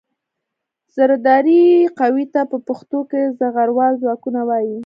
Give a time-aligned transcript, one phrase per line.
[0.95, 1.61] زرهدارې
[1.99, 4.77] قوې ته په پښتو کې زغروال ځواکونه وايي.